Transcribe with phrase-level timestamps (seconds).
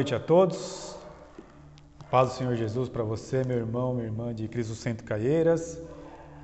[0.00, 0.96] Noite a todos.
[2.10, 5.78] Paz do Senhor Jesus para você, meu irmão, minha irmã de Cristo Centro Caieiras,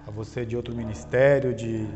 [0.07, 1.87] a você de outro ministério, de,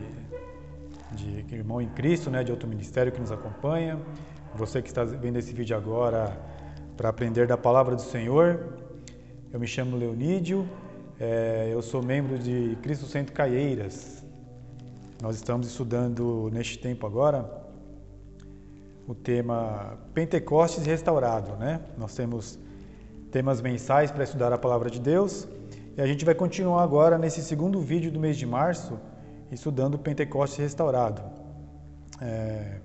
[1.12, 4.00] de irmão em Cristo, né, de outro ministério que nos acompanha,
[4.54, 6.34] você que está vendo esse vídeo agora
[6.96, 8.78] para aprender da palavra do Senhor.
[9.52, 10.66] Eu me chamo Leonídio,
[11.20, 14.24] é, eu sou membro de Cristo Centro Caieiras.
[15.20, 17.59] Nós estamos estudando neste tempo agora
[19.10, 21.80] o tema Pentecostes restaurado, né?
[21.98, 22.56] Nós temos
[23.32, 25.48] temas mensais para estudar a palavra de Deus
[25.96, 29.00] e a gente vai continuar agora nesse segundo vídeo do mês de março
[29.50, 31.22] estudando Pentecostes restaurado.
[32.20, 32.76] É,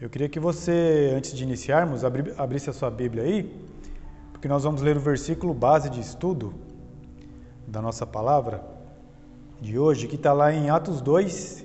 [0.00, 3.44] eu queria que você, antes de iniciarmos, abri, abrisse a sua Bíblia aí,
[4.32, 6.52] porque nós vamos ler o versículo base de estudo
[7.64, 8.60] da nossa palavra
[9.60, 11.64] de hoje, que está lá em Atos 2,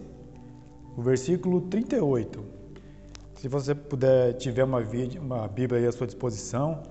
[0.96, 2.62] o versículo 38.
[3.44, 4.80] Se você puder, tiver uma,
[5.20, 6.82] uma Bíblia aí à sua disposição,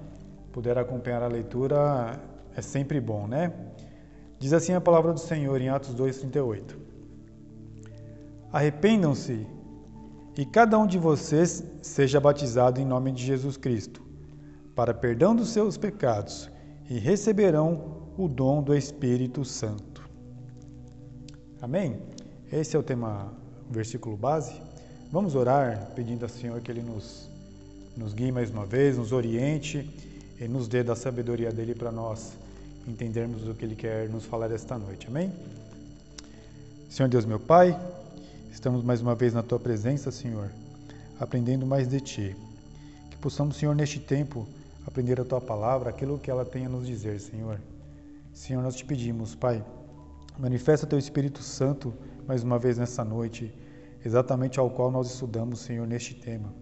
[0.53, 2.21] puder acompanhar a leitura,
[2.55, 3.55] é sempre bom, né?
[4.39, 6.77] Diz assim a palavra do Senhor em Atos 2,38.
[8.53, 9.47] Arrependam-se
[10.37, 14.03] e cada um de vocês seja batizado em nome de Jesus Cristo,
[14.75, 16.51] para perdão dos seus pecados,
[16.87, 20.07] e receberão o dom do Espírito Santo.
[21.63, 21.99] Amém?
[22.53, 23.33] Esse é o tema,
[23.71, 24.72] o versículo base.
[25.13, 27.29] Vamos orar pedindo ao Senhor que Ele nos,
[27.95, 29.87] nos guie mais uma vez, nos oriente
[30.41, 32.33] e nos dê da sabedoria dele para nós
[32.89, 35.09] entendermos o que Ele quer nos falar esta noite.
[35.09, 35.31] Amém?
[36.89, 37.79] Senhor Deus, meu Pai,
[38.51, 40.49] estamos mais uma vez na Tua presença, Senhor,
[41.21, 42.37] aprendendo mais de Ti.
[43.11, 44.49] Que possamos, Senhor, neste tempo,
[44.87, 47.61] aprender a Tua palavra, aquilo que ela tem a nos dizer, Senhor.
[48.33, 49.63] Senhor, nós te pedimos, Pai,
[50.39, 51.93] manifesta Teu Espírito Santo
[52.27, 53.53] mais uma vez nessa noite
[54.05, 56.53] exatamente ao qual nós estudamos, Senhor, neste tema.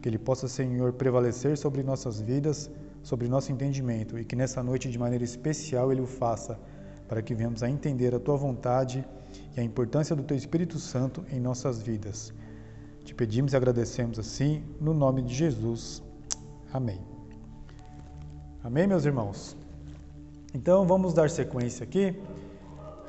[0.00, 2.70] Que Ele possa, Senhor, prevalecer sobre nossas vidas,
[3.02, 6.58] sobre nosso entendimento e que nessa noite, de maneira especial, Ele o faça,
[7.08, 9.04] para que venhamos a entender a Tua vontade
[9.56, 12.32] e a importância do Teu Espírito Santo em nossas vidas.
[13.04, 16.02] Te pedimos e agradecemos assim, no nome de Jesus.
[16.72, 17.00] Amém.
[18.62, 19.56] Amém, meus irmãos?
[20.54, 22.14] Então vamos dar sequência aqui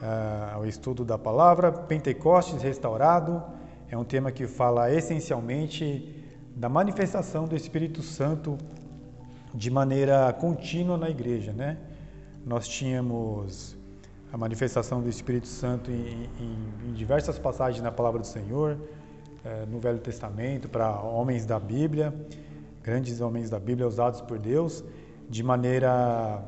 [0.01, 3.43] uh, ao estudo da palavra, Pentecostes restaurado.
[3.93, 5.85] É um tema que fala essencialmente
[6.55, 8.57] da manifestação do Espírito Santo
[9.53, 11.77] de maneira contínua na igreja, né?
[12.43, 13.77] Nós tínhamos
[14.31, 18.79] a manifestação do Espírito Santo em, em, em diversas passagens na palavra do Senhor,
[19.45, 22.11] eh, no Velho Testamento, para homens da Bíblia,
[22.81, 24.83] grandes homens da Bíblia usados por Deus,
[25.29, 26.43] de maneira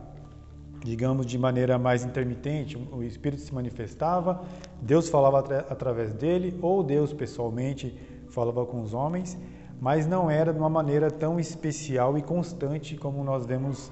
[0.85, 4.46] digamos, de maneira mais intermitente, o Espírito se manifestava,
[4.79, 7.97] Deus falava através dele, ou Deus pessoalmente
[8.29, 9.35] falava com os homens,
[9.81, 13.91] mas não era de uma maneira tão especial e constante como nós vemos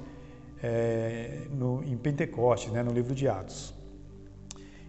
[0.62, 3.74] é, no, em Pentecostes, né, no livro de Atos.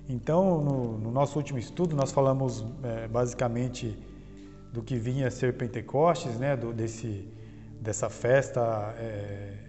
[0.07, 3.99] Então, no, no nosso último estudo, nós falamos é, basicamente
[4.71, 7.27] do que vinha a ser Pentecostes, né, do, desse,
[7.81, 9.64] dessa festa é,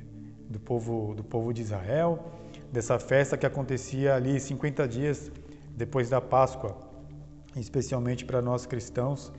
[0.50, 2.32] do povo, do povo de Israel,
[2.72, 5.32] dessa festa que acontecia ali 50 dias
[5.76, 6.78] depois da Páscoa,
[7.56, 9.32] especialmente para nós cristãos,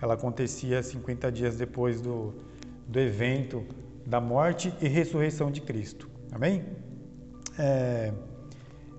[0.00, 2.34] ela acontecia 50 dias depois do,
[2.86, 3.64] do evento
[4.04, 6.08] da morte e ressurreição de Cristo.
[6.32, 6.64] Amém?
[7.58, 8.12] É,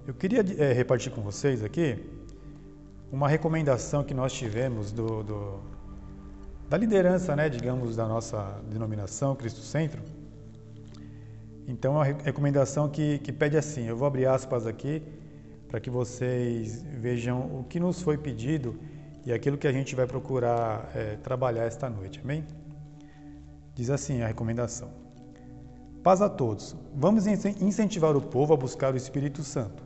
[0.06, 2.04] eu queria é, repartir com vocês aqui
[3.12, 5.60] uma recomendação que nós tivemos do, do,
[6.70, 10.02] da liderança, né, digamos, da nossa denominação Cristo Centro
[11.68, 15.04] então, é uma recomendação que, que pede assim: eu vou abrir aspas aqui
[15.68, 18.80] para que vocês vejam o que nos foi pedido
[19.26, 22.22] e aquilo que a gente vai procurar é, trabalhar esta noite.
[22.24, 22.46] Amém?
[23.76, 24.90] Diz assim a recomendação:
[26.02, 26.74] Paz a todos.
[26.96, 29.84] Vamos incentivar o povo a buscar o Espírito Santo.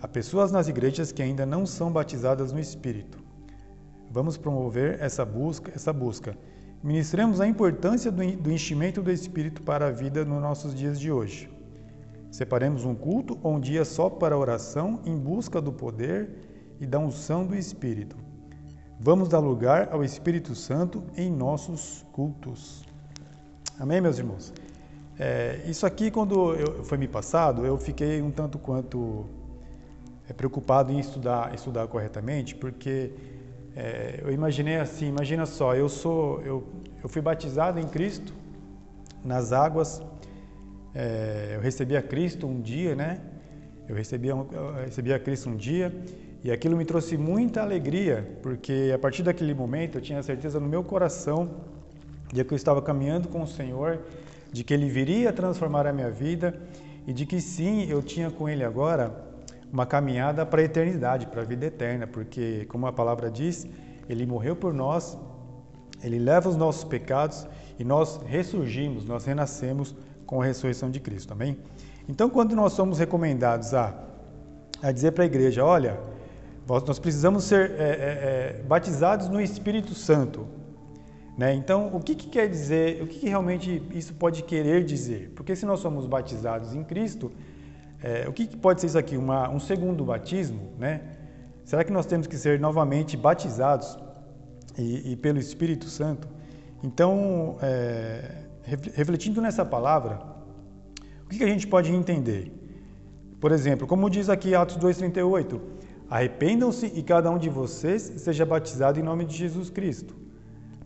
[0.00, 3.22] Há pessoas nas igrejas que ainda não são batizadas no Espírito.
[4.10, 6.34] Vamos promover essa busca, essa busca
[6.84, 11.50] Ministremos a importância do enchimento do Espírito para a vida nos nossos dias de hoje.
[12.30, 16.28] Separemos um culto ou um dia só para oração em busca do poder
[16.78, 18.18] e da unção do Espírito.
[19.00, 22.84] Vamos dar lugar ao Espírito Santo em nossos cultos.
[23.80, 24.52] Amém, meus irmãos?
[25.18, 29.24] É, isso aqui, quando eu, foi me passado, eu fiquei um tanto quanto
[30.28, 33.10] é, preocupado em estudar, estudar corretamente, porque
[33.76, 36.64] é, eu imaginei assim, imagina só, eu sou, eu,
[37.02, 38.32] eu fui batizado em Cristo
[39.24, 40.00] nas águas,
[40.94, 43.20] é, eu recebi a Cristo um dia, né?
[43.88, 44.46] Eu recebi, eu
[44.84, 45.92] recebi a Cristo um dia
[46.42, 50.68] e aquilo me trouxe muita alegria, porque a partir daquele momento eu tinha certeza no
[50.68, 51.50] meu coração
[52.32, 54.00] de que eu estava caminhando com o Senhor,
[54.52, 56.54] de que Ele viria transformar a minha vida
[57.06, 59.33] e de que sim, eu tinha com Ele agora
[59.74, 63.66] uma caminhada para a eternidade, para a vida eterna, porque, como a palavra diz,
[64.08, 65.18] Ele morreu por nós,
[66.00, 67.44] Ele leva os nossos pecados
[67.76, 69.92] e nós ressurgimos, nós renascemos
[70.26, 71.58] com a ressurreição de Cristo, amém?
[72.08, 73.92] Então, quando nós somos recomendados a,
[74.80, 75.98] a dizer para a igreja, olha,
[76.68, 80.46] nós precisamos ser é, é, é, batizados no Espírito Santo.
[81.36, 81.52] Né?
[81.52, 85.32] Então, o que, que quer dizer, o que, que, realmente isso pode querer dizer?
[85.34, 87.32] Porque se nós somos batizados em Cristo,
[88.02, 89.16] é, o que, que, pode ser isso aqui?
[89.16, 90.72] Uma, um segundo batismo?
[90.78, 91.00] Né?
[91.64, 93.98] Será que nós temos que ser novamente batizados
[94.78, 96.28] e, e pelo Espírito Santo?
[96.82, 98.30] Então, é,
[98.94, 100.20] refletindo nessa palavra,
[101.24, 102.52] o que, que a gente pode entender?
[103.40, 105.60] Por exemplo, como diz aqui Atos 2,38,
[106.08, 110.14] Arrependam-se e cada um de vocês seja batizado em nome de Jesus Cristo,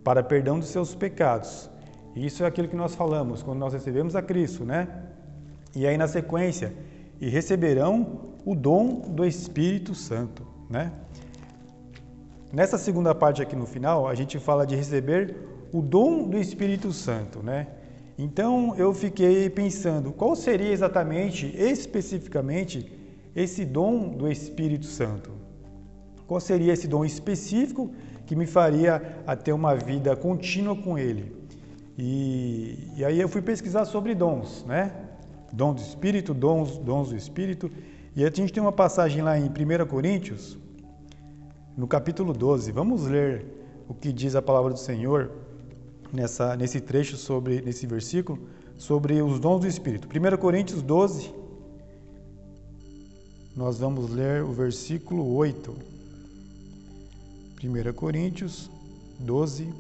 [0.04, 1.68] para perdão dos seus pecados.
[2.14, 4.88] Isso é aquilo que nós falamos quando nós recebemos a Cristo, né?
[5.74, 6.72] E aí na sequência,
[7.20, 10.92] e receberão o dom do Espírito Santo, né?
[12.52, 15.36] Nessa segunda parte aqui no final, a gente fala de receber
[15.72, 17.66] o dom do Espírito Santo, né?
[18.16, 22.90] Então eu fiquei pensando, qual seria exatamente, especificamente,
[23.36, 25.30] esse dom do Espírito Santo?
[26.26, 27.90] Qual seria esse dom específico
[28.26, 31.36] que me faria a ter uma vida contínua com Ele?
[31.96, 35.07] E, e aí eu fui pesquisar sobre dons, né?
[35.52, 37.70] Dom do Espírito, dons, dons do Espírito.
[38.14, 40.58] E a gente tem uma passagem lá em 1 Coríntios,
[41.76, 42.72] no capítulo 12.
[42.72, 43.46] Vamos ler
[43.88, 45.30] o que diz a palavra do Senhor
[46.12, 48.38] nessa, nesse trecho, sobre, nesse versículo,
[48.76, 50.08] sobre os dons do Espírito.
[50.08, 51.32] 1 Coríntios 12,
[53.56, 55.74] nós vamos ler o versículo 8.
[57.64, 58.70] 1 Coríntios
[59.18, 59.72] 12,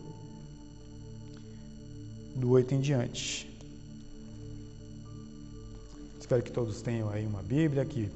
[2.34, 3.47] do 8 em diante.
[6.28, 8.06] Espero que todos tenham aí uma Bíblia aqui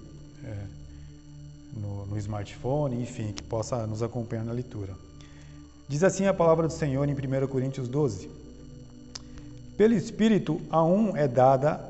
[0.44, 0.54] é,
[1.72, 4.92] no, no smartphone, enfim, que possa nos acompanhar na leitura.
[5.88, 8.28] Diz assim a palavra do Senhor em 1 Coríntios 12:
[9.78, 11.80] Pelo Espírito a um é dada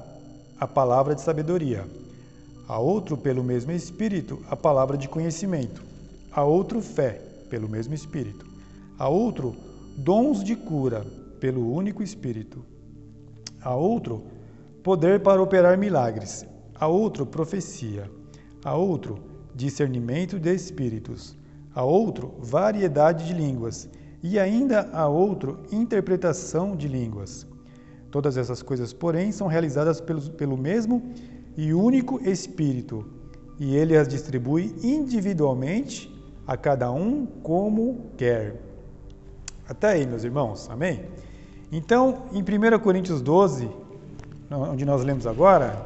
[0.60, 1.84] a palavra de sabedoria
[2.68, 5.82] a outro, pelo mesmo Espírito, a palavra de conhecimento,
[6.30, 7.20] a outro, fé,
[7.50, 8.46] pelo mesmo Espírito,
[8.96, 9.56] a outro,
[9.96, 11.04] dons de cura,
[11.40, 12.64] pelo único Espírito,
[13.60, 14.22] a outro,
[14.82, 16.44] poder para operar milagres,
[16.74, 18.10] a outro, profecia,
[18.64, 19.18] a outro,
[19.54, 21.36] discernimento de espíritos,
[21.74, 23.88] a outro, variedade de línguas,
[24.22, 27.46] e ainda a outro, interpretação de línguas.
[28.10, 31.02] Todas essas coisas, porém, são realizadas pelo, pelo mesmo
[31.56, 33.06] e único Espírito,
[33.58, 36.12] e ele as distribui individualmente
[36.46, 38.60] a cada um como quer.
[39.68, 41.04] Até aí, meus irmãos, amém?
[41.70, 43.70] Então, em 1 Coríntios 12,
[44.52, 45.84] onde nós lemos agora,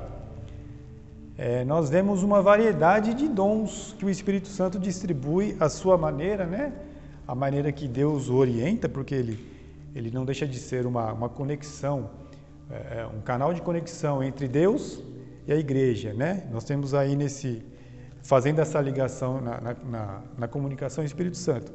[1.39, 6.47] é, nós vemos uma variedade de dons que o Espírito Santo distribui à sua maneira,
[6.47, 6.73] né?
[7.29, 9.39] A maneira que Deus o orienta, porque ele,
[9.95, 12.11] ele não deixa de ser uma, uma conexão,
[12.71, 15.03] é, é um canal de conexão entre Deus
[15.47, 16.45] e a igreja, né?
[16.51, 17.63] Nós temos aí nesse
[18.23, 21.73] fazendo essa ligação na, na, na, na comunicação Espírito Santo.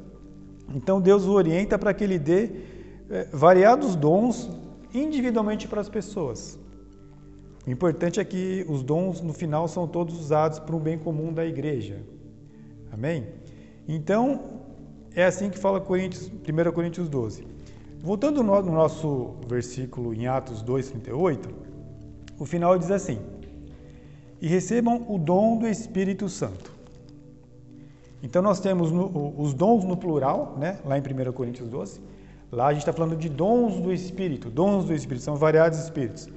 [0.74, 2.50] Então Deus o orienta para que ele dê
[3.08, 4.50] é, variados dons
[4.92, 6.58] individualmente para as pessoas.
[7.66, 11.32] O importante é que os dons no final são todos usados para o bem comum
[11.32, 12.00] da igreja.
[12.90, 13.26] Amém?
[13.86, 14.62] Então,
[15.14, 17.46] é assim que fala Coríntios, 1 Coríntios 12.
[18.00, 21.48] Voltando no nosso versículo em Atos 2,38,
[22.38, 23.18] o final diz assim:
[24.42, 26.72] e recebam o dom do Espírito Santo.
[28.20, 30.80] Então nós temos no, os dons no plural, né?
[30.84, 32.00] lá em 1 Coríntios 12.
[32.50, 36.28] Lá a gente está falando de dons do Espírito, dons do Espírito, são variados espíritos.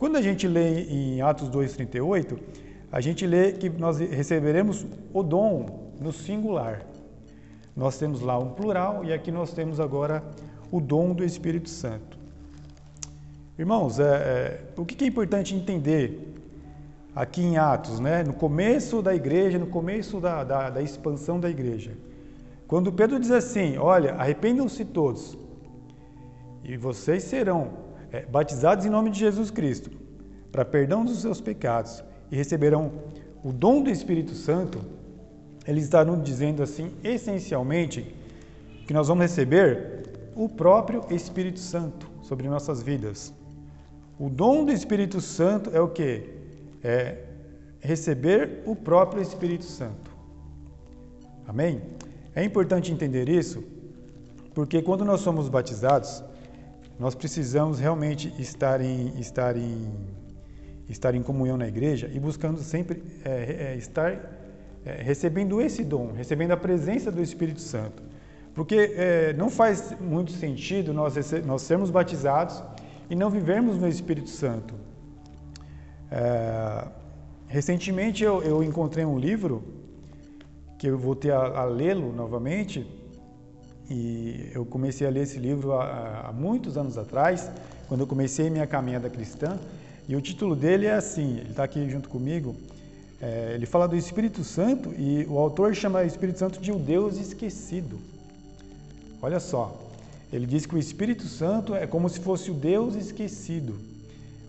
[0.00, 2.38] Quando a gente lê em Atos 2,38,
[2.90, 6.80] a gente lê que nós receberemos o dom no singular.
[7.76, 10.24] Nós temos lá um plural e aqui nós temos agora
[10.72, 12.18] o dom do Espírito Santo.
[13.58, 16.34] Irmãos, é, é, o que é importante entender
[17.14, 18.22] aqui em Atos, né?
[18.22, 21.92] no começo da igreja, no começo da, da, da expansão da igreja.
[22.66, 25.36] Quando Pedro diz assim: Olha, arrependam-se todos,
[26.64, 29.90] e vocês serão é, batizados em nome de Jesus Cristo,
[30.50, 32.92] para perdão dos seus pecados, e receberão
[33.42, 34.80] o dom do Espírito Santo,
[35.66, 38.14] eles estarão dizendo assim, essencialmente,
[38.86, 43.32] que nós vamos receber o próprio Espírito Santo sobre nossas vidas.
[44.18, 46.40] O dom do Espírito Santo é o que?
[46.82, 47.16] é
[47.80, 50.10] receber o próprio Espírito Santo.
[51.46, 51.80] Amém?
[52.34, 53.62] É importante entender isso,
[54.54, 56.22] porque quando nós somos batizados,
[57.00, 59.90] nós precisamos realmente estar em, estar em,
[60.86, 64.12] estar em comunhão na igreja e buscando sempre é, é, estar
[64.84, 68.02] é, recebendo esse dom, recebendo a presença do Espírito Santo.
[68.54, 71.14] Porque é, não faz muito sentido nós,
[71.46, 72.62] nós sermos batizados
[73.08, 74.74] e não vivermos no Espírito Santo.
[76.10, 76.86] É,
[77.46, 79.64] recentemente eu, eu, encontrei um livro
[80.78, 82.86] que eu voltei a, a lê-lo novamente
[83.90, 87.50] e eu comecei a ler esse livro há, há muitos anos atrás,
[87.88, 89.58] quando eu comecei minha caminhada cristã.
[90.08, 92.54] E o título dele é assim, ele está aqui junto comigo.
[93.20, 96.78] É, ele fala do Espírito Santo e o autor chama o Espírito Santo de o
[96.78, 97.98] Deus esquecido.
[99.20, 99.76] Olha só,
[100.32, 103.74] ele diz que o Espírito Santo é como se fosse o Deus esquecido.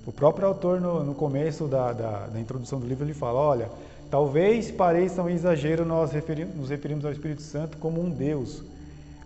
[0.05, 3.69] O próprio autor, no, no começo da, da, da, introdução do livro, ele fala: olha,
[4.09, 6.11] talvez pareça um exagero nós
[6.55, 8.63] nos referirmos ao Espírito Santo como um Deus.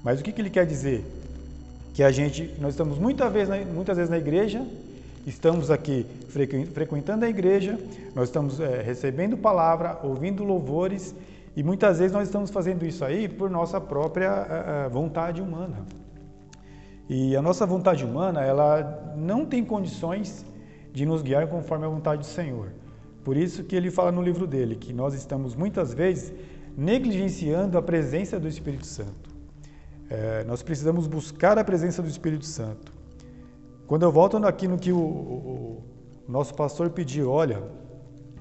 [0.05, 1.03] Mas o que, que ele quer dizer?
[1.95, 4.63] Que a gente, nós estamos muitas vezes, na, muitas vezes na igreja,
[5.25, 6.05] estamos aqui
[6.75, 7.79] frequentando a igreja,
[8.13, 11.15] nós estamos é, recebendo palavra, ouvindo louvores
[11.55, 14.29] e muitas vezes nós estamos fazendo isso aí por nossa própria
[14.87, 15.77] uh, vontade humana.
[17.09, 20.45] E a nossa vontade humana, ela não tem condições
[20.93, 22.67] de nos guiar conforme a vontade do Senhor.
[23.23, 26.31] Por isso que ele fala no livro dele que nós estamos muitas vezes
[26.77, 29.34] negligenciando a presença do Espírito Santo.
[30.09, 32.91] É, nós precisamos buscar a presença do Espírito Santo.
[33.87, 35.83] Quando eu volto aqui no que o, o,
[36.27, 37.61] o nosso pastor pediu, olha,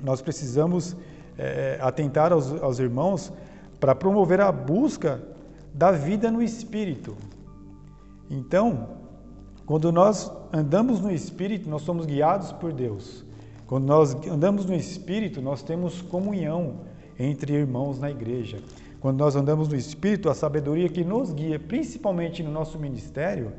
[0.02, 0.96] nós precisamos
[1.38, 3.32] é, atentar aos, aos irmãos
[3.80, 5.22] para promover a busca
[5.72, 7.16] da vida no Espírito.
[8.30, 8.88] Então,
[9.66, 13.24] quando nós andamos no Espírito, nós somos guiados por Deus.
[13.66, 16.80] Quando nós andamos no Espírito, nós temos comunhão
[17.18, 18.58] entre irmãos na igreja.
[19.04, 23.52] Quando nós andamos no Espírito, a sabedoria que nos guia, principalmente no nosso ministério,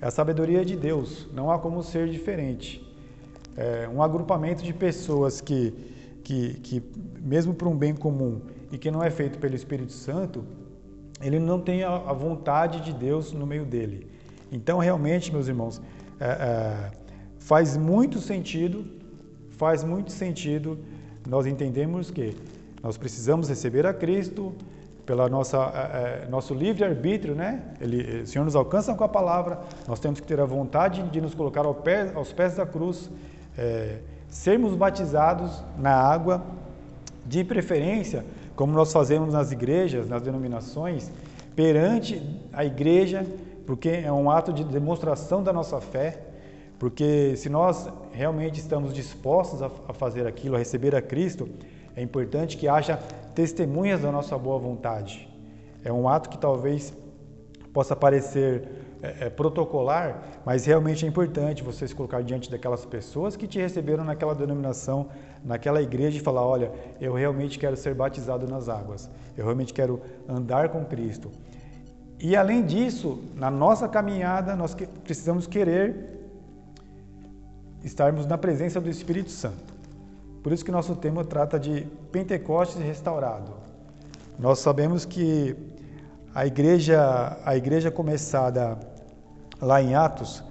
[0.00, 1.28] é a sabedoria de Deus.
[1.34, 2.82] Não há como ser diferente.
[3.54, 5.74] É um agrupamento de pessoas que
[6.24, 6.82] que, que
[7.20, 8.40] mesmo para um bem comum
[8.72, 10.46] e que não é feito pelo Espírito Santo,
[11.20, 14.06] ele não tem a, a vontade de Deus no meio dele.
[14.50, 15.78] Então, realmente, meus irmãos,
[16.18, 16.90] é, é,
[17.38, 18.86] faz muito sentido,
[19.50, 20.78] faz muito sentido
[21.28, 22.34] nós entendemos que
[22.82, 24.54] nós precisamos receber a Cristo
[25.04, 27.62] pela nossa é, nosso livre arbítrio, né?
[27.80, 29.60] Ele, o Senhor nos alcança com a palavra.
[29.88, 33.10] Nós temos que ter a vontade de nos colocar ao pé, aos pés da cruz.
[33.58, 36.42] É, sermos batizados na água,
[37.26, 38.24] de preferência,
[38.56, 41.10] como nós fazemos nas igrejas, nas denominações,
[41.54, 42.22] perante
[42.52, 43.26] a igreja,
[43.66, 46.18] porque é um ato de demonstração da nossa fé,
[46.78, 51.48] porque se nós realmente estamos dispostos a fazer aquilo, a receber a Cristo,
[51.96, 52.98] é importante que haja
[53.34, 55.28] testemunhas da nossa boa vontade.
[55.84, 56.92] É um ato que talvez
[57.72, 58.68] possa parecer
[59.02, 63.58] é, é, protocolar, mas realmente é importante você se colocar diante daquelas pessoas que te
[63.58, 65.08] receberam naquela denominação,
[65.42, 66.70] naquela igreja e falar: olha,
[67.00, 71.30] eu realmente quero ser batizado nas águas, eu realmente quero andar com Cristo.
[72.20, 76.20] E além disso, na nossa caminhada, nós precisamos querer
[77.82, 79.69] estarmos na presença do Espírito Santo.
[80.42, 83.52] Por isso que nosso tema trata de Pentecostes restaurado.
[84.38, 85.54] Nós sabemos que
[86.34, 88.78] a igreja, a igreja começada
[89.60, 90.42] lá em Atos,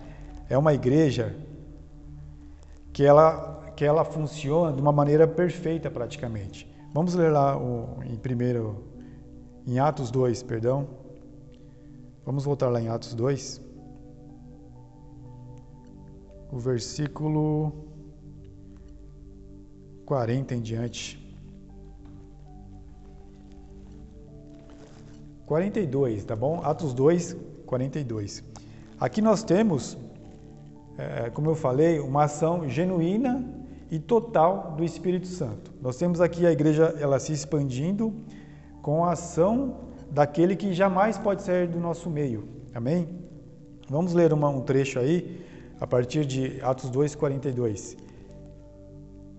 [0.47, 1.35] é uma igreja
[2.93, 6.69] que ela, que ela funciona de uma maneira perfeita praticamente.
[6.93, 8.83] Vamos ler lá o, em primeiro,
[9.65, 10.87] em Atos 2, perdão.
[12.25, 13.61] Vamos voltar lá em Atos 2.
[16.51, 17.88] O versículo
[20.09, 21.19] 40 em diante.
[25.45, 26.61] 42, tá bom?
[26.63, 27.35] Atos 2,
[27.67, 28.43] 42.
[28.99, 29.95] Aqui nós temos,
[30.97, 33.47] é, como eu falei, uma ação genuína
[33.91, 35.71] e total do Espírito Santo.
[35.79, 38.11] Nós temos aqui a igreja ela se expandindo
[38.81, 42.49] com a ação daquele que jamais pode sair do nosso meio.
[42.73, 43.07] Amém?
[43.87, 45.45] Vamos ler uma, um trecho aí,
[45.79, 48.08] a partir de Atos 2, 42.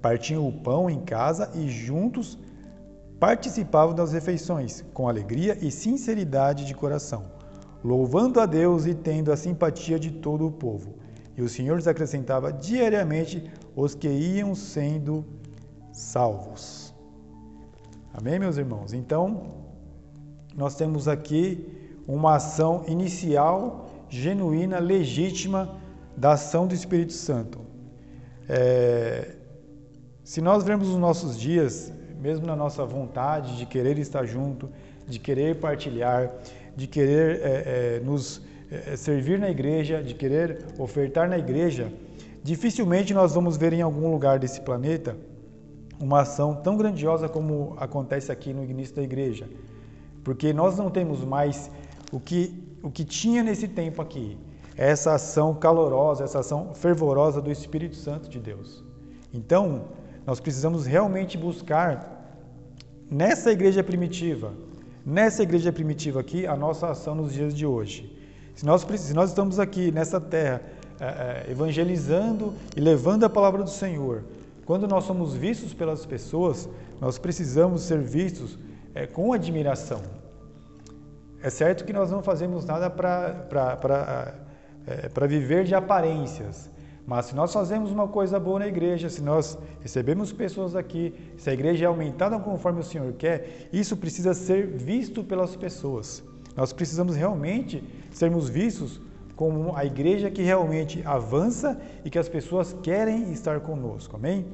[0.00, 2.38] partiam o pão em casa e juntos
[3.18, 7.36] participavam das refeições, com alegria e sinceridade de coração
[7.86, 10.94] louvando a Deus e tendo a simpatia de todo o povo.
[11.36, 13.44] e o Senhor lhes acrescentava diariamente
[13.76, 15.22] os que iam sendo
[15.92, 16.94] salvos.
[18.14, 18.94] Amém, meus irmãos?
[18.94, 19.22] Então,
[20.56, 21.44] nós temos aqui
[22.08, 25.78] uma ação inicial, genuína, legítima
[26.16, 27.60] da ação do Espírito Santo.
[28.48, 29.36] É,
[30.26, 34.68] se nós vemos os nossos dias, mesmo na nossa vontade de querer estar junto,
[35.06, 36.32] de querer partilhar,
[36.74, 41.92] de querer é, é, nos é, servir na igreja, de querer ofertar na igreja,
[42.42, 45.16] dificilmente nós vamos ver em algum lugar desse planeta
[46.00, 49.48] uma ação tão grandiosa como acontece aqui no início da igreja.
[50.24, 51.70] Porque nós não temos mais
[52.10, 52.52] o que,
[52.82, 54.36] o que tinha nesse tempo aqui,
[54.76, 58.84] essa ação calorosa, essa ação fervorosa do Espírito Santo de Deus.
[59.32, 59.84] Então,
[60.26, 62.16] nós precisamos realmente buscar
[63.08, 64.52] nessa igreja primitiva,
[65.04, 68.12] nessa igreja primitiva aqui, a nossa ação nos dias de hoje.
[68.54, 70.60] Se nós, se nós estamos aqui nessa terra
[70.98, 71.04] é,
[71.46, 74.24] é, evangelizando e levando a palavra do Senhor,
[74.64, 76.68] quando nós somos vistos pelas pessoas,
[77.00, 78.58] nós precisamos ser vistos
[78.94, 80.02] é, com admiração.
[81.40, 84.34] É certo que nós não fazemos nada para
[84.86, 86.68] é, viver de aparências,
[87.06, 91.48] mas se nós fazemos uma coisa boa na igreja, se nós recebemos pessoas aqui, se
[91.48, 96.24] a igreja é aumentada conforme o Senhor quer, isso precisa ser visto pelas pessoas.
[96.56, 99.00] Nós precisamos realmente sermos vistos
[99.36, 104.16] como a igreja que realmente avança e que as pessoas querem estar conosco.
[104.16, 104.46] Amém?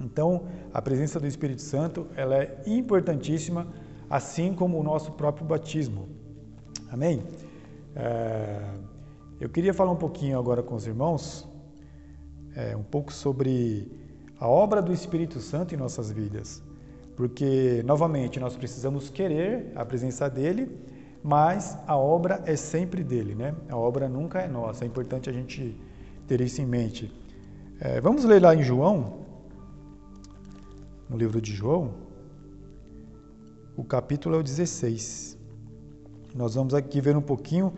[0.00, 0.44] Então,
[0.74, 3.66] a presença do Espírito Santo, ela é importantíssima,
[4.10, 6.08] assim como o nosso próprio batismo.
[6.90, 7.22] Amém?
[7.94, 8.60] É,
[9.38, 11.45] eu queria falar um pouquinho agora com os irmãos,
[12.56, 13.86] é, um pouco sobre
[14.40, 16.62] a obra do Espírito Santo em nossas vidas.
[17.14, 20.70] Porque, novamente, nós precisamos querer a presença dele,
[21.22, 23.54] mas a obra é sempre dele, né?
[23.68, 24.84] A obra nunca é nossa.
[24.84, 25.76] É importante a gente
[26.26, 27.12] ter isso em mente.
[27.78, 29.26] É, vamos ler lá em João,
[31.08, 31.94] no livro de João,
[33.76, 35.38] o capítulo é o 16.
[36.34, 37.72] Nós vamos aqui ver um pouquinho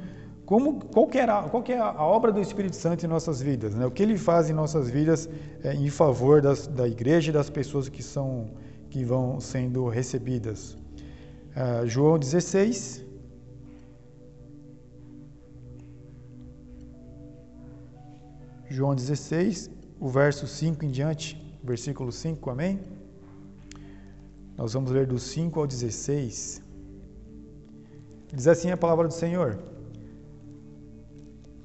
[0.48, 3.84] como, qual, que era, qual é a obra do Espírito Santo em nossas vidas, né?
[3.84, 5.28] o que ele faz em nossas vidas
[5.62, 8.48] é, em favor das, da igreja e das pessoas que, são,
[8.88, 10.78] que vão sendo recebidas.
[11.54, 13.04] É, João 16,
[18.70, 21.28] João 16, o verso 5 em diante,
[21.62, 22.80] versículo 5, amém?
[24.56, 26.62] Nós vamos ler do 5 ao 16.
[28.32, 29.76] Diz assim a palavra do Senhor.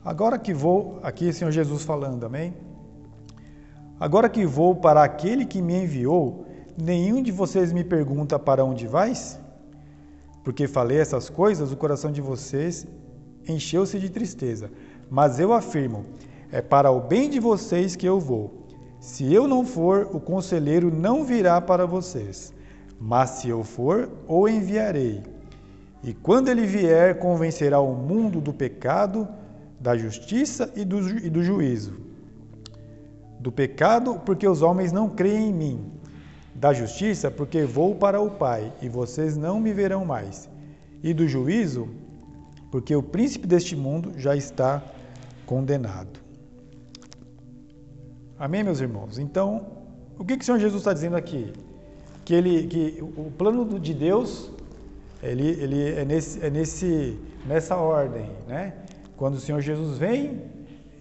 [0.06, 2.54] Agora que vou, aqui o Senhor Jesus falando, amém?
[3.98, 6.46] Agora que vou para aquele que me enviou,
[6.78, 9.40] nenhum de vocês me pergunta para onde vais?
[10.44, 12.86] Porque falei essas coisas, o coração de vocês
[13.48, 14.70] encheu-se de tristeza.
[15.10, 16.06] Mas eu afirmo,
[16.52, 18.68] é para o bem de vocês que eu vou.
[19.00, 22.54] Se eu não for, o conselheiro não virá para vocês.
[23.00, 25.24] Mas se eu for, o enviarei.
[26.04, 29.28] E quando ele vier, convencerá o mundo do pecado,
[29.84, 31.94] da justiça e do, e do juízo.
[33.38, 35.92] Do pecado, porque os homens não creem em mim.
[36.56, 40.50] Da justiça, porque vou para o Pai e vocês não me verão mais.
[41.04, 41.90] E do juízo,
[42.72, 44.82] porque o príncipe deste mundo já está
[45.46, 46.18] condenado.
[48.40, 49.20] Amém, meus irmãos?
[49.20, 49.68] Então,
[50.18, 51.52] o que, que o Senhor Jesus está dizendo aqui?
[52.24, 54.50] Que, ele, que o plano de Deus
[55.22, 58.74] ele, ele é, nesse, é nesse, nessa ordem, né?
[59.18, 60.42] Quando o Senhor Jesus vem,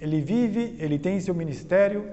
[0.00, 2.04] ele vive, ele tem seu ministério,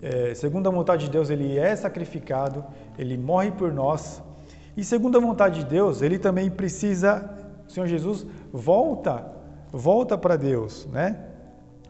[0.00, 2.64] é, segundo a vontade de Deus, ele é sacrificado,
[2.98, 4.22] ele morre por nós,
[4.76, 7.30] e segundo a vontade de Deus, ele também precisa,
[7.68, 9.30] o Senhor Jesus volta,
[9.70, 11.16] volta para Deus, né?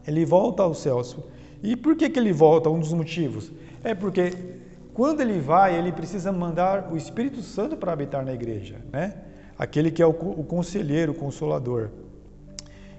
[0.05, 1.17] Ele volta aos céus.
[1.61, 2.69] E por que, que ele volta?
[2.69, 3.51] Um dos motivos
[3.83, 4.31] é porque
[4.93, 9.13] quando ele vai, ele precisa mandar o Espírito Santo para habitar na igreja, né?
[9.57, 11.89] Aquele que é o, o conselheiro, o consolador.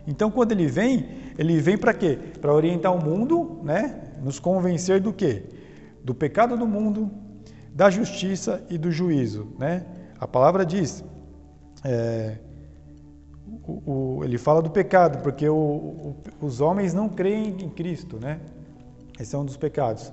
[0.07, 2.19] Então, quando ele vem, ele vem para quê?
[2.41, 4.13] Para orientar o mundo, né?
[4.23, 5.45] Nos convencer do quê?
[6.03, 7.11] Do pecado do mundo,
[7.73, 9.87] da justiça e do juízo, né?
[10.21, 11.03] A palavra diz,
[11.83, 12.39] é,
[13.67, 18.41] o, o, ele fala do pecado, porque o, os homens não creem em Cristo, né?
[19.19, 20.13] Esse é um dos pecados.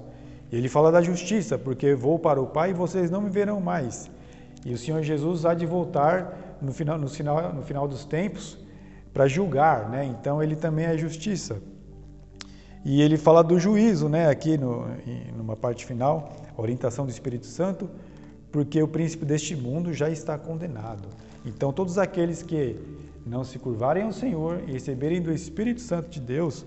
[0.51, 3.59] E ele fala da justiça, porque vou para o Pai e vocês não me verão
[3.59, 4.09] mais.
[4.65, 8.57] E o Senhor Jesus há de voltar no final, no final, no final dos tempos
[9.13, 10.05] para julgar, né?
[10.05, 11.61] Então ele também é justiça.
[12.83, 14.27] E ele fala do juízo, né?
[14.27, 14.85] Aqui no,
[15.37, 17.89] numa parte final, orientação do Espírito Santo,
[18.51, 21.07] porque o príncipe deste mundo já está condenado.
[21.45, 22.77] Então todos aqueles que
[23.25, 26.65] não se curvarem ao Senhor e receberem do Espírito Santo de Deus,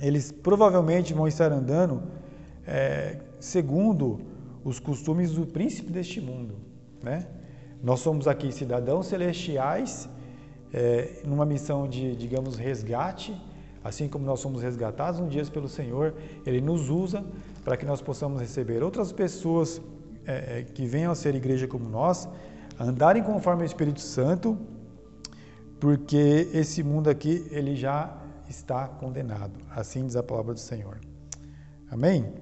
[0.00, 2.02] eles provavelmente vão estar andando
[2.66, 4.20] é, segundo
[4.64, 6.54] os costumes do príncipe deste mundo.
[7.02, 7.26] Né?
[7.82, 10.08] Nós somos aqui cidadãos celestiais,
[10.76, 13.34] é, numa missão de, digamos, resgate,
[13.82, 17.24] assim como nós somos resgatados um dia pelo Senhor, Ele nos usa
[17.64, 19.80] para que nós possamos receber outras pessoas
[20.26, 22.28] é, é, que venham a ser igreja como nós,
[22.78, 24.58] andarem conforme o Espírito Santo,
[25.80, 28.14] porque esse mundo aqui ele já
[28.46, 29.54] está condenado.
[29.70, 30.98] Assim diz a palavra do Senhor.
[31.90, 32.34] Amém?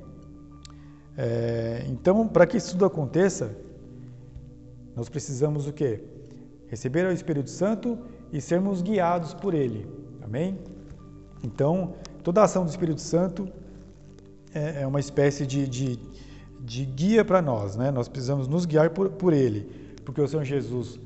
[1.16, 3.56] É, então, para que isso tudo aconteça,
[4.96, 6.02] nós precisamos o quê?
[6.66, 7.96] Receber o Espírito Santo
[8.32, 9.86] e sermos guiados por Ele.
[10.22, 10.58] Amém?
[11.42, 13.48] Então, toda a ação do Espírito Santo
[14.54, 15.98] é, é uma espécie de, de,
[16.60, 17.90] de guia para nós, né?
[17.90, 19.70] Nós precisamos nos guiar por, por Ele,
[20.04, 20.98] porque o Senhor Jesus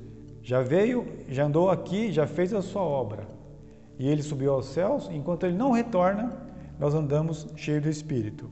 [0.42, 3.26] já veio, já andou aqui, já fez a sua obra.
[3.98, 6.32] E Ele subiu aos céus, enquanto Ele não retorna,
[6.78, 8.48] nós andamos cheios do Espírito.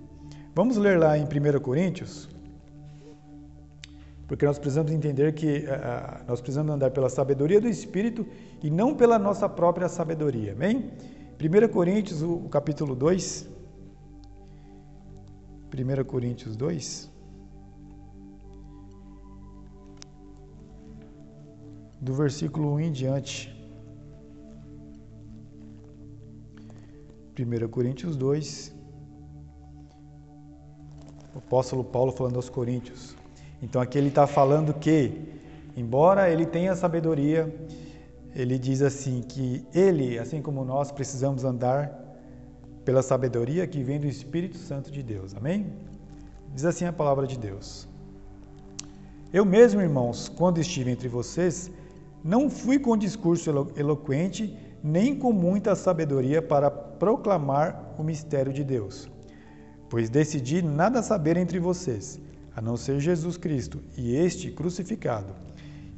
[0.55, 2.29] Vamos ler lá em 1 Coríntios,
[4.27, 8.27] porque nós precisamos entender que uh, nós precisamos andar pela sabedoria do Espírito
[8.63, 10.53] e não pela nossa própria sabedoria.
[10.53, 10.91] Amém?
[11.41, 13.49] 1 Coríntios, o, o capítulo 2.
[15.73, 17.11] 1 Coríntios 2.
[22.01, 23.57] Do versículo 1 em diante.
[27.39, 28.75] 1 Coríntios 2.
[31.35, 33.16] O apóstolo Paulo falando aos Coríntios.
[33.63, 35.13] Então aqui ele está falando que,
[35.77, 37.53] embora ele tenha sabedoria,
[38.35, 42.07] ele diz assim que ele, assim como nós, precisamos andar
[42.85, 45.35] pela sabedoria que vem do Espírito Santo de Deus.
[45.35, 45.67] Amém?
[46.55, 47.89] Diz assim a palavra de Deus.
[49.33, 51.71] Eu mesmo, irmãos, quando estive entre vocês,
[52.23, 58.63] não fui com discurso elo eloquente, nem com muita sabedoria para proclamar o mistério de
[58.63, 59.11] Deus,
[59.89, 62.21] pois decidi nada saber entre vocês,
[62.57, 65.35] a não ser Jesus Cristo e este crucificado.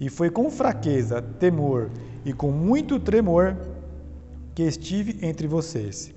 [0.00, 1.88] E foi com fraqueza, temor
[2.24, 3.56] e com muito tremor
[4.56, 6.12] que estive entre vocês.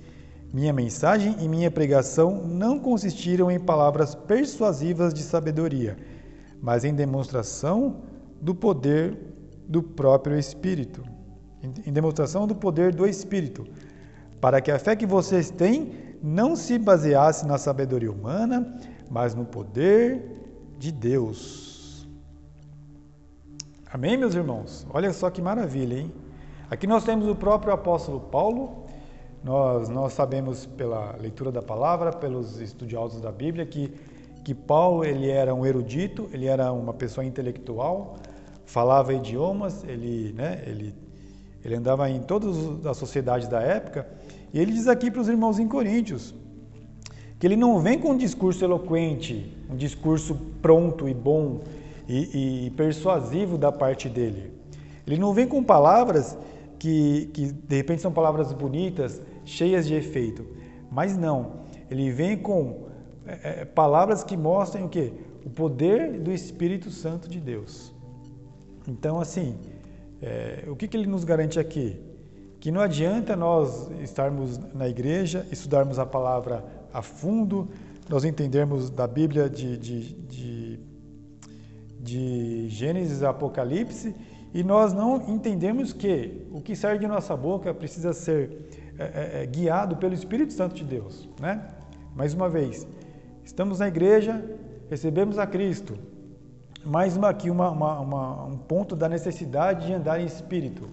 [0.51, 5.95] Minha mensagem e minha pregação não consistiram em palavras persuasivas de sabedoria,
[6.59, 8.01] mas em demonstração
[8.41, 9.17] do poder
[9.67, 11.03] do próprio Espírito.
[11.85, 13.65] Em demonstração do poder do Espírito,
[14.41, 18.75] para que a fé que vocês têm não se baseasse na sabedoria humana,
[19.11, 20.23] mas no poder
[20.79, 22.07] de Deus.
[23.91, 24.87] Amém, meus irmãos?
[24.89, 26.11] Olha só que maravilha, hein?
[26.69, 28.85] Aqui nós temos o próprio apóstolo Paulo
[29.43, 33.91] nós, nós sabemos pela leitura da palavra, pelos estudiosos da Bíblia, que,
[34.45, 38.17] que Paulo ele era um erudito, ele era uma pessoa intelectual,
[38.65, 40.95] falava idiomas, ele, né, ele,
[41.65, 44.07] ele andava em todas as sociedades da época.
[44.53, 46.35] E ele diz aqui para os irmãos em Coríntios
[47.41, 51.61] que ele não vem com um discurso eloquente, um discurso pronto e bom
[52.07, 54.53] e, e persuasivo da parte dele.
[55.07, 56.37] Ele não vem com palavras
[56.77, 60.45] que, que de repente são palavras bonitas, cheias de efeito.
[60.91, 62.83] Mas não, ele vem com
[63.25, 65.11] é, é, palavras que mostrem o que?
[65.43, 67.91] O poder do Espírito Santo de Deus.
[68.87, 69.57] Então, assim,
[70.21, 71.99] é, o que, que ele nos garante aqui?
[72.59, 77.69] Que não adianta nós estarmos na igreja, estudarmos a palavra a fundo,
[78.09, 80.79] nós entendermos da Bíblia de, de, de,
[81.99, 84.13] de Gênesis a Apocalipse
[84.53, 89.43] e nós não entendemos que o que sai de nossa boca precisa ser é, é,
[89.43, 91.29] é, guiado pelo Espírito Santo de Deus.
[91.39, 91.65] Né?
[92.15, 92.85] Mais uma vez,
[93.43, 94.43] estamos na igreja,
[94.89, 95.97] recebemos a Cristo.
[96.83, 100.89] Mais uma, aqui uma, uma, uma, um ponto da necessidade de andar em Espírito.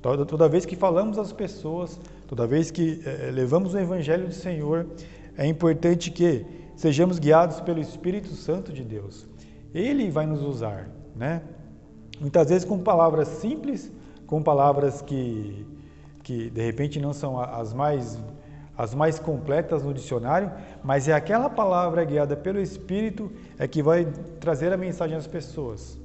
[0.00, 4.34] Toda, toda vez que falamos às pessoas, toda vez que é, levamos o Evangelho do
[4.34, 4.86] Senhor,
[5.36, 6.44] é importante que
[6.76, 9.26] sejamos guiados pelo Espírito Santo de Deus.
[9.74, 11.42] Ele vai nos usar, né?
[12.20, 13.90] Muitas vezes com palavras simples,
[14.26, 15.66] com palavras que
[16.22, 18.18] que de repente não são as mais
[18.76, 20.50] as mais completas no dicionário,
[20.82, 24.04] mas é aquela palavra guiada pelo Espírito é que vai
[24.40, 25.96] trazer a mensagem às pessoas.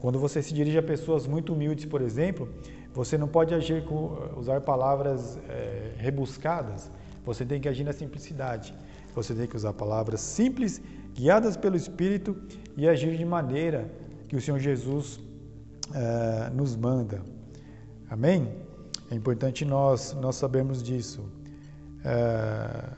[0.00, 2.48] Quando você se dirige a pessoas muito humildes, por exemplo,
[2.94, 6.90] você não pode agir com usar palavras é, rebuscadas.
[7.24, 8.74] Você tem que agir na simplicidade.
[9.14, 10.80] Você tem que usar palavras simples,
[11.14, 12.36] guiadas pelo Espírito
[12.76, 13.90] e agir de maneira
[14.28, 15.20] que o Senhor Jesus
[15.94, 17.22] é, nos manda.
[18.10, 18.48] Amém?
[19.10, 21.24] É importante nós, nós sabermos disso.
[22.04, 22.88] É,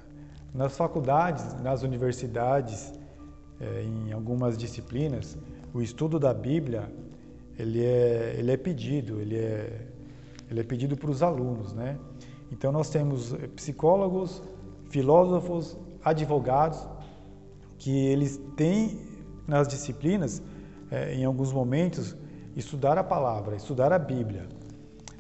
[0.55, 2.93] nas faculdades, nas universidades,
[3.61, 5.39] é, em algumas disciplinas,
[5.73, 6.91] o estudo da Bíblia
[7.59, 9.87] ele é, ele é pedido, ele é,
[10.51, 11.99] ele é pedido para os alunos, né?
[12.51, 14.43] Então nós temos psicólogos,
[14.89, 16.87] filósofos, advogados,
[17.79, 18.99] que eles têm
[19.47, 20.43] nas disciplinas,
[20.91, 22.17] é, em alguns momentos,
[22.57, 24.49] estudar a palavra, estudar a Bíblia.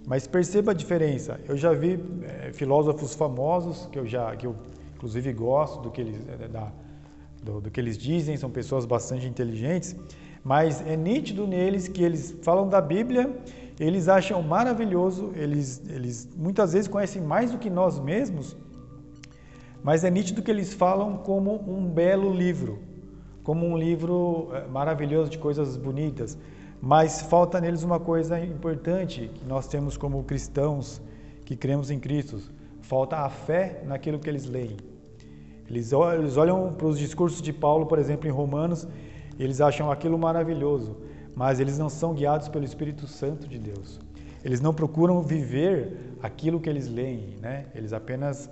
[0.06, 1.40] Mas perceba a diferença.
[1.48, 4.56] Eu já vi é, filósofos famosos que eu já, que eu
[4.94, 6.18] inclusive gosto do que eles,
[6.50, 6.72] da,
[7.42, 9.96] do, do que eles dizem, são pessoas bastante inteligentes,
[10.42, 13.34] mas é nítido neles que eles falam da Bíblia,
[13.80, 18.54] eles acham maravilhoso, eles, eles muitas vezes conhecem mais do que nós mesmos,
[19.82, 22.78] mas é nítido que eles falam como um belo livro,
[23.42, 26.36] como um livro é, maravilhoso de coisas bonitas,
[26.78, 31.00] mas falta neles uma coisa importante que nós temos como cristãos
[31.46, 32.38] que cremos em Cristo,
[32.82, 34.76] falta a fé naquilo que eles leem.
[35.66, 38.86] Eles olham, para os discursos de Paulo, por exemplo, em Romanos,
[39.38, 40.96] eles acham aquilo maravilhoso,
[41.34, 44.00] mas eles não são guiados pelo Espírito Santo de Deus.
[44.44, 47.66] Eles não procuram viver aquilo que eles leem, né?
[47.74, 48.50] Eles apenas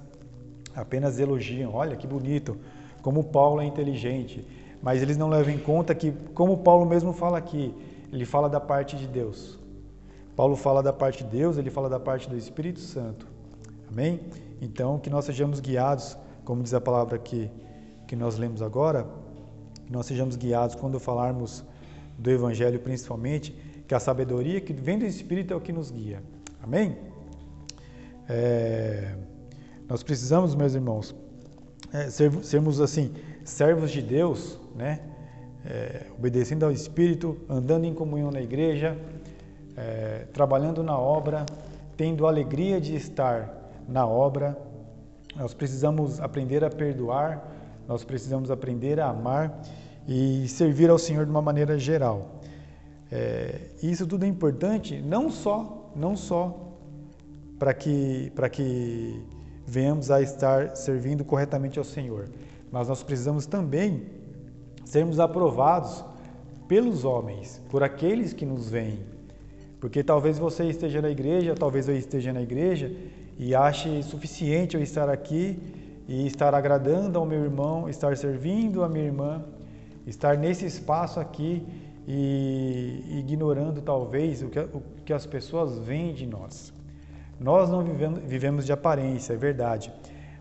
[0.74, 1.74] apenas elogiam.
[1.74, 2.56] Olha que bonito,
[3.02, 4.46] como Paulo é inteligente.
[4.80, 7.74] Mas eles não levam em conta que, como Paulo mesmo fala aqui,
[8.12, 9.58] ele fala da parte de Deus.
[10.36, 13.26] Paulo fala da parte de Deus, ele fala da parte do Espírito Santo.
[13.90, 14.20] Amém?
[14.60, 16.16] Então, que nós sejamos guiados
[16.48, 17.50] como diz a palavra aqui
[18.06, 19.06] que nós lemos agora,
[19.84, 21.62] que nós sejamos guiados quando falarmos
[22.18, 26.22] do Evangelho principalmente, que a sabedoria que vem do Espírito é o que nos guia.
[26.62, 26.98] Amém?
[28.28, 29.14] É,
[29.88, 31.14] nós precisamos, meus irmãos,
[31.92, 35.00] é, ser, sermos assim, servos de Deus, né?
[35.64, 38.96] É, obedecendo ao Espírito, andando em comunhão na igreja,
[39.76, 41.46] é, trabalhando na obra,
[41.96, 44.56] tendo alegria de estar na obra,
[45.34, 47.46] nós precisamos aprender a perdoar,
[47.86, 49.62] nós precisamos aprender a amar
[50.08, 52.40] e servir ao Senhor de uma maneira geral.
[53.12, 56.74] É, isso tudo é importante, não só, não só
[57.58, 59.22] para que para que
[59.66, 62.28] venhamos a estar servindo corretamente ao Senhor,
[62.72, 64.06] mas nós precisamos também
[64.84, 66.02] sermos aprovados
[66.66, 69.00] pelos homens, por aqueles que nos veem.
[69.80, 72.90] Porque talvez você esteja na igreja, talvez eu esteja na igreja
[73.38, 75.58] e ache suficiente eu estar aqui
[76.08, 79.44] e estar agradando ao meu irmão, estar servindo a minha irmã,
[80.08, 81.66] estar nesse espaço aqui
[82.06, 86.72] e ignorando talvez o que, o que as pessoas veem de nós.
[87.38, 89.92] Nós não vivemos, vivemos de aparência, é verdade,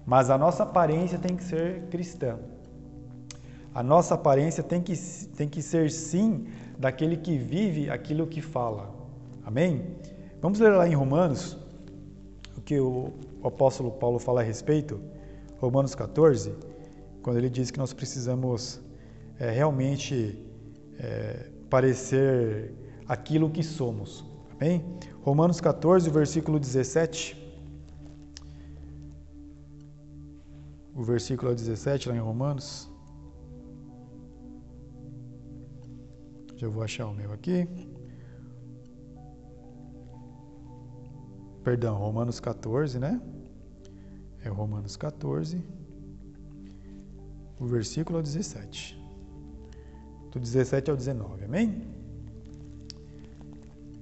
[0.06, 2.40] mas a nossa aparência tem que ser cristã.
[3.76, 4.96] A nossa aparência tem que,
[5.36, 6.48] tem que ser sim
[6.80, 8.90] daquele que vive aquilo que fala.
[9.46, 9.86] Amém?
[10.42, 11.58] Vamos ler lá em Romanos,
[12.66, 15.00] que o apóstolo Paulo fala a respeito,
[15.60, 16.54] Romanos 14,
[17.22, 18.82] quando ele diz que nós precisamos
[19.40, 20.38] é, realmente
[21.00, 22.74] é, parecer
[23.08, 24.26] aquilo que somos.
[24.52, 24.84] Amém?
[25.22, 27.36] Romanos 14, versículo 17.
[30.96, 32.90] O versículo 17 lá em Romanos.
[36.56, 37.68] Já vou achar o meu aqui.
[41.68, 43.22] perdão, Romanos 14, né?
[44.42, 45.62] É Romanos 14,
[47.60, 48.97] o versículo 17.
[50.38, 51.82] Do 17 ao 19, amém?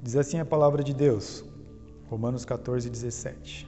[0.04, 1.45] Diz assim a palavra de Deus,
[2.10, 3.65] Romanos 14, 17.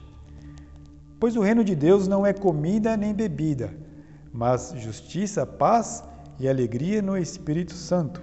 [1.18, 3.74] Pois o reino de Deus não é comida nem bebida,
[4.30, 6.04] mas justiça, paz
[6.38, 8.20] e alegria no Espírito Santo.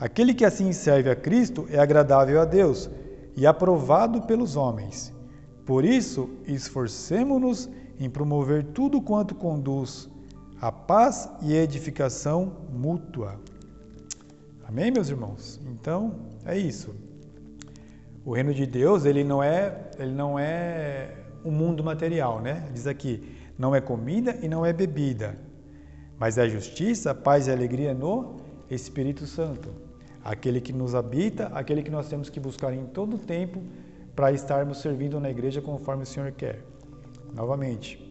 [0.00, 2.90] Aquele que assim serve a Cristo é agradável a Deus
[3.36, 5.14] e aprovado pelos homens.
[5.64, 10.10] Por isso, esforcemo-nos em promover tudo quanto conduz
[10.60, 13.38] à paz e edificação mútua.
[14.66, 15.60] Amém, meus irmãos?
[15.66, 16.94] Então, é isso.
[18.24, 22.68] O reino de Deus, ele não é, ele não é um mundo material, né?
[22.72, 25.38] Diz aqui, não é comida e não é bebida,
[26.18, 28.36] mas é justiça, paz e alegria no
[28.70, 29.88] Espírito Santo
[30.24, 33.62] aquele que nos habita, aquele que nós temos que buscar em todo o tempo
[34.14, 36.62] para estarmos servindo na igreja conforme o Senhor quer.
[37.32, 38.07] Novamente,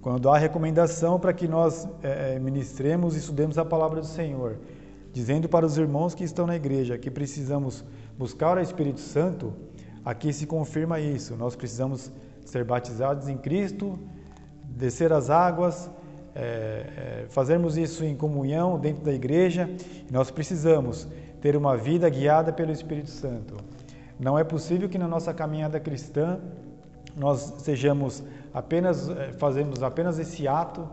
[0.00, 4.56] quando há recomendação para que nós é, ministremos e estudemos a palavra do Senhor,
[5.12, 7.84] dizendo para os irmãos que estão na igreja que precisamos
[8.16, 9.52] buscar o Espírito Santo,
[10.04, 11.36] aqui se confirma isso.
[11.36, 12.12] Nós precisamos
[12.44, 13.98] ser batizados em Cristo,
[14.64, 15.90] descer as águas,
[16.34, 19.68] é, é, fazermos isso em comunhão dentro da igreja,
[20.10, 21.08] nós precisamos
[21.40, 23.56] ter uma vida guiada pelo Espírito Santo.
[24.18, 26.38] Não é possível que na nossa caminhada cristã
[27.16, 28.22] nós sejamos
[28.58, 30.88] apenas é, fazemos apenas esse ato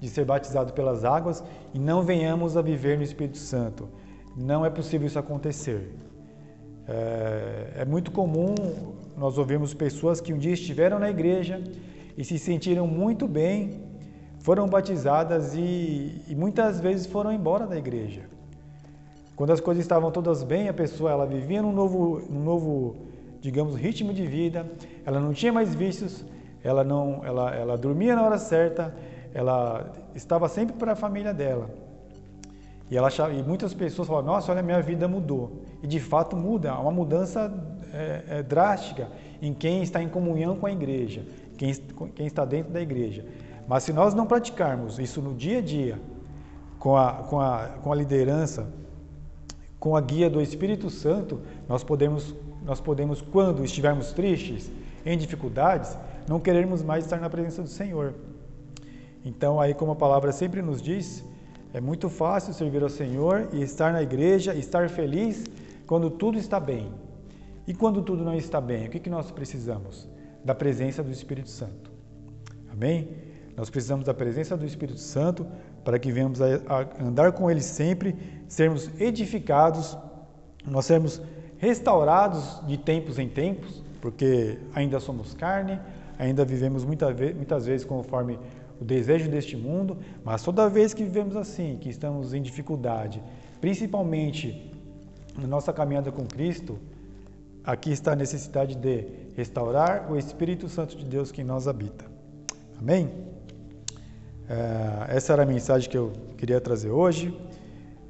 [0.00, 1.42] de ser batizado pelas águas
[1.74, 3.88] e não venhamos a viver no Espírito Santo.
[4.36, 5.80] Não é possível isso acontecer.
[6.88, 8.54] É, é muito comum
[9.16, 11.62] nós ouvirmos pessoas que um dia estiveram na igreja
[12.16, 13.82] e se sentiram muito bem,
[14.40, 18.22] foram batizadas e, e muitas vezes foram embora da igreja.
[19.34, 22.96] Quando as coisas estavam todas bem, a pessoa ela vivia num novo, num novo,
[23.40, 24.66] digamos, ritmo de vida.
[25.04, 26.24] Ela não tinha mais vícios,
[26.66, 28.92] ela não, ela, ela dormia na hora certa,
[29.32, 31.70] ela estava sempre para a família dela.
[32.90, 35.62] E, ela, e muitas pessoas falam, nossa, olha, minha vida mudou.
[35.80, 37.52] E de fato muda, uma mudança
[37.92, 39.08] é, é, drástica
[39.40, 41.24] em quem está em comunhão com a igreja,
[41.56, 41.72] quem,
[42.16, 43.24] quem está dentro da igreja.
[43.68, 46.00] Mas se nós não praticarmos isso no dia a dia,
[46.80, 48.66] com a, com a, com a liderança,
[49.78, 54.68] com a guia do Espírito Santo, nós podemos, nós podemos, quando estivermos tristes,
[55.04, 55.96] em dificuldades,
[56.28, 58.14] não querermos mais estar na presença do Senhor.
[59.24, 61.24] Então, aí, como a palavra sempre nos diz,
[61.72, 65.44] é muito fácil servir ao Senhor e estar na igreja, estar feliz
[65.86, 66.92] quando tudo está bem.
[67.66, 70.08] E quando tudo não está bem, o que, que nós precisamos?
[70.44, 71.90] Da presença do Espírito Santo.
[72.70, 73.08] Amém?
[73.56, 75.46] Nós precisamos da presença do Espírito Santo
[75.82, 79.96] para que venhamos a andar com Ele sempre, sermos edificados,
[80.64, 81.20] nós sermos
[81.58, 85.80] restaurados de tempos em tempos, porque ainda somos carne,
[86.18, 88.38] ainda vivemos muitas vezes conforme
[88.80, 93.22] o desejo deste mundo, mas toda vez que vivemos assim, que estamos em dificuldade,
[93.60, 94.72] principalmente
[95.38, 96.78] na nossa caminhada com Cristo,
[97.64, 102.04] aqui está a necessidade de restaurar o Espírito Santo de Deus que em nós habita.
[102.78, 103.10] Amém?
[104.48, 107.36] É, essa era a mensagem que eu queria trazer hoje.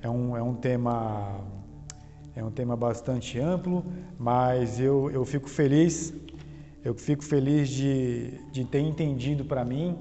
[0.02, 1.40] É um, é um tema
[2.36, 3.82] é um tema bastante amplo,
[4.18, 6.12] mas eu, eu fico feliz,
[6.86, 9.98] eu fico feliz de, de ter entendido para mim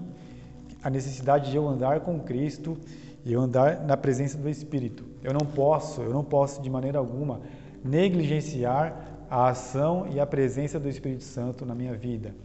[0.84, 2.78] a necessidade de eu andar com Cristo
[3.26, 5.04] e eu andar na presença do Espírito.
[5.24, 7.42] Eu não posso, eu não posso de maneira alguma
[7.84, 12.36] negligenciar a ação e a presença do Espírito Santo na minha vida,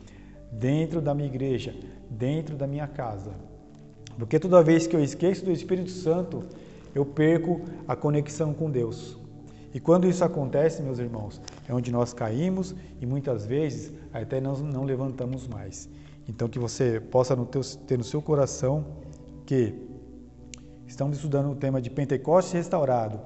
[0.50, 1.74] dentro da minha igreja,
[2.08, 3.32] dentro da minha casa.
[4.18, 6.46] Porque toda vez que eu esqueço do Espírito Santo,
[6.94, 9.18] eu perco a conexão com Deus.
[9.74, 11.38] E quando isso acontece, meus irmãos,
[11.70, 15.88] é onde nós caímos e muitas vezes até nós não levantamos mais.
[16.28, 17.36] Então que você possa
[17.86, 18.84] ter no seu coração
[19.46, 19.74] que
[20.84, 23.20] estamos estudando o tema de Pentecostes restaurado.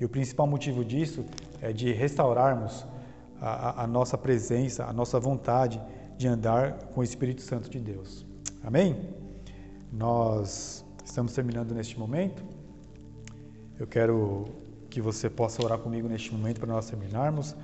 [0.00, 1.26] E o principal motivo disso
[1.60, 2.86] é de restaurarmos
[3.38, 5.78] a, a, nossa presença, a nossa vontade
[6.16, 8.26] de andar com o Espírito Santo de Deus.
[8.64, 8.96] Amém?
[9.92, 12.42] Nós estamos terminando neste momento.
[13.78, 14.46] Eu quero
[14.88, 17.54] que você possa orar comigo neste momento para nós terminarmos.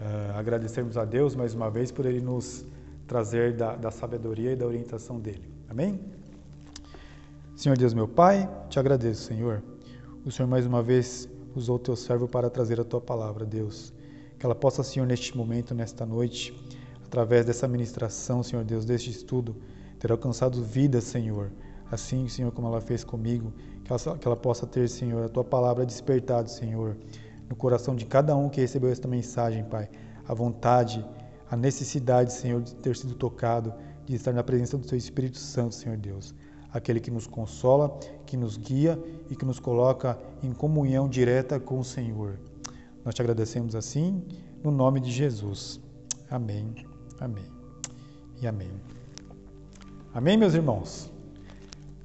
[0.00, 2.64] Uh, agradecermos a Deus mais uma vez por Ele nos
[3.06, 5.48] trazer da, da sabedoria e da orientação dele.
[5.68, 5.98] Amém?
[7.56, 9.60] Senhor Deus, meu Pai, te agradeço, Senhor.
[10.24, 13.92] O Senhor mais uma vez usou o teu servo para trazer a tua palavra, Deus.
[14.38, 16.54] Que ela possa, Senhor, neste momento, nesta noite,
[17.04, 19.56] através dessa ministração, Senhor Deus, deste estudo,
[19.98, 21.50] ter alcançado vida, Senhor.
[21.90, 23.52] Assim, Senhor, como ela fez comigo,
[23.84, 26.96] que ela, que ela possa ter, Senhor, a tua palavra despertado, Senhor,
[27.48, 29.88] no coração de cada um que recebeu esta mensagem, Pai.
[30.26, 31.04] A vontade,
[31.50, 33.72] a necessidade, Senhor, de ter sido tocado,
[34.04, 36.34] de estar na presença do Teu Espírito Santo, Senhor Deus.
[36.72, 41.78] Aquele que nos consola, que nos guia e que nos coloca em comunhão direta com
[41.78, 42.38] o Senhor.
[43.04, 44.22] Nós te agradecemos assim,
[44.62, 45.80] no nome de Jesus.
[46.30, 46.74] Amém,
[47.20, 47.58] amém
[48.40, 48.70] e amém.
[50.12, 51.10] Amém, meus irmãos?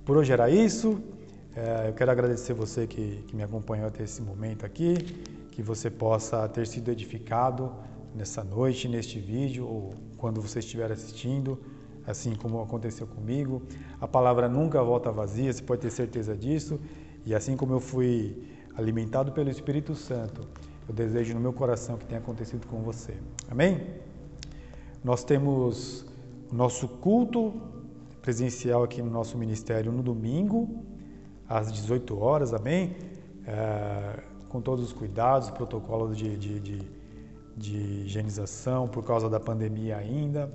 [0.05, 1.01] Por hoje era isso.
[1.55, 4.95] É, eu quero agradecer você que, que me acompanhou até esse momento aqui,
[5.53, 7.71] que você possa ter sido edificado
[8.15, 11.59] nessa noite, neste vídeo, ou quando você estiver assistindo,
[12.07, 13.61] assim como aconteceu comigo.
[14.01, 16.79] A palavra nunca volta vazia, você pode ter certeza disso.
[17.25, 20.47] E assim como eu fui alimentado pelo Espírito Santo,
[20.87, 23.15] eu desejo no meu coração que tenha acontecido com você.
[23.49, 23.81] Amém?
[25.03, 26.05] Nós temos
[26.51, 27.53] o nosso culto
[28.21, 30.83] presencial aqui no nosso ministério no domingo,
[31.47, 32.95] às 18 horas, amém?
[33.45, 34.23] É,
[34.53, 36.81] com todos os cuidados, protocolos de, de, de,
[37.57, 40.47] de higienização por causa da pandemia ainda.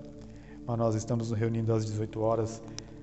[0.65, 2.63] Mas nós estamos nos reunindo às 18 horas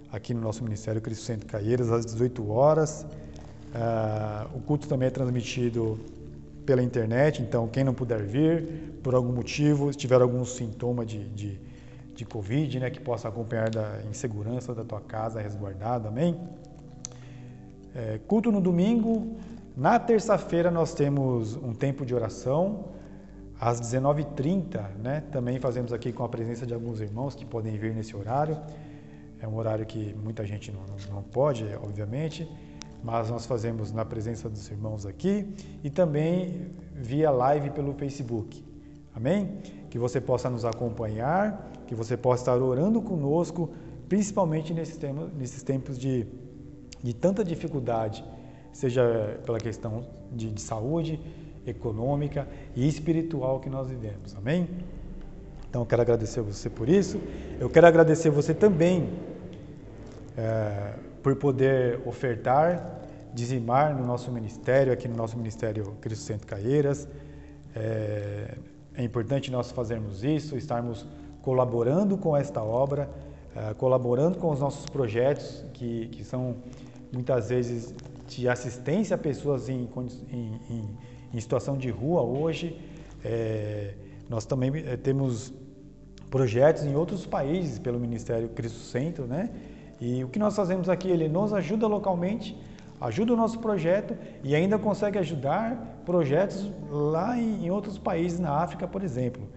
[0.09, 3.05] aqui no nosso Ministério Cristo Centro Caieiras, às 18 horas.
[3.73, 5.99] É, o culto também é transmitido
[6.65, 11.27] pela internet, então quem não puder vir, por algum motivo, se tiver algum sintoma de,
[11.29, 11.59] de,
[12.15, 16.39] de Covid, né, que possa acompanhar da, em segurança da tua casa, resguardado, amém?
[17.93, 19.37] É, culto no domingo,
[19.75, 22.85] na terça-feira nós temos um tempo de oração,
[23.59, 27.93] às 19h30, né, também fazemos aqui com a presença de alguns irmãos que podem vir
[27.93, 28.57] nesse horário,
[29.41, 30.81] é um horário que muita gente não,
[31.13, 32.49] não pode, obviamente,
[33.03, 35.53] mas nós fazemos na presença dos irmãos aqui
[35.83, 38.63] e também via live pelo Facebook.
[39.13, 39.59] Amém?
[39.89, 43.69] Que você possa nos acompanhar, que você possa estar orando conosco,
[44.09, 46.25] principalmente nesses tempos, nesses tempos de,
[47.03, 48.23] de tanta dificuldade,
[48.75, 51.17] seja pela questão de, de saúde,
[51.65, 52.45] econômica
[52.75, 54.35] e espiritual que nós vivemos.
[54.35, 54.67] Amém?
[55.69, 57.17] Então eu quero agradecer você por isso.
[57.57, 59.13] Eu quero agradecer você também
[60.37, 62.99] é, por poder ofertar,
[63.33, 67.07] dizimar no nosso ministério, aqui no nosso Ministério Cristo Centro Caieiras.
[67.73, 68.55] É,
[68.93, 71.07] é importante nós fazermos isso, estarmos
[71.41, 73.09] colaborando com esta obra,
[73.55, 76.57] é, colaborando com os nossos projetos, que, que são
[77.13, 77.93] muitas vezes
[78.27, 79.87] de assistência a pessoas em,
[80.31, 80.97] em, em,
[81.33, 82.79] em situação de rua hoje.
[83.23, 83.93] É,
[84.29, 85.53] nós também é, temos
[86.29, 89.49] projetos em outros países pelo Ministério Cristo Centro, né?
[89.99, 92.57] E o que nós fazemos aqui, ele nos ajuda localmente,
[92.99, 98.51] ajuda o nosso projeto e ainda consegue ajudar projetos lá em, em outros países na
[98.51, 99.47] África, por exemplo.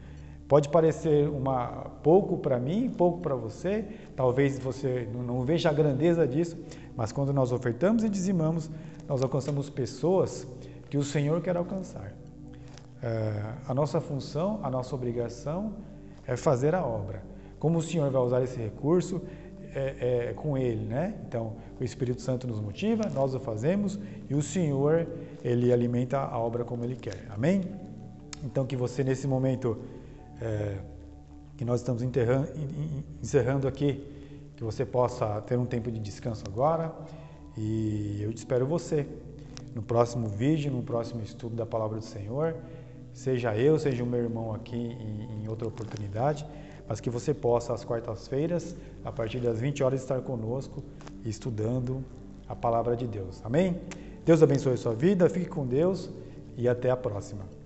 [0.49, 1.67] Pode parecer uma
[2.03, 3.85] pouco para mim, pouco para você,
[4.17, 6.57] talvez você não, veja a grandeza disso,
[6.97, 8.71] mas quando nós ofertamos e dizimamos,
[9.07, 10.49] nós alcançamos pessoas
[10.89, 12.15] que o Senhor quer alcançar.
[13.03, 15.75] É, a nossa função, a nossa obrigação
[16.27, 17.23] é fazer a obra.
[17.59, 19.21] Como o Senhor vai usar esse recurso,
[19.75, 21.15] é, é, com Ele, né?
[21.29, 25.07] Então, o Espírito Santo nos motiva, nós o fazemos e o Senhor,
[25.45, 27.27] Ele alimenta a obra como Ele quer.
[27.29, 27.63] Amém?
[28.43, 29.79] Então, que você nesse momento
[30.41, 30.79] é,
[31.57, 32.03] que nós estamos
[33.23, 34.05] encerrando aqui,
[34.57, 36.93] que você possa ter um tempo de descanso agora
[37.57, 39.07] e eu espero você
[39.75, 42.57] no próximo vídeo, no próximo estudo da Palavra do Senhor,
[43.13, 46.47] seja eu, seja o meu irmão aqui em, em outra oportunidade
[46.89, 48.75] mas que você possa, às quartas-feiras,
[49.05, 50.83] a partir das 20 horas, estar conosco
[51.25, 52.03] estudando
[52.49, 53.43] a palavra de Deus.
[53.45, 53.79] Amém?
[54.25, 56.11] Deus abençoe a sua vida, fique com Deus
[56.57, 57.58] e até a próxima.